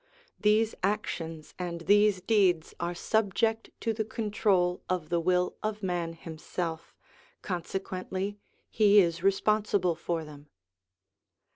[0.39, 6.13] These actions and these deeds are subject to the control of the will of man
[6.13, 6.95] himself,
[7.43, 8.39] consequently
[8.71, 10.47] he is responsible for them.